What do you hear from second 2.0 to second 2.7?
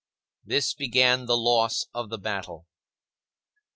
the battle.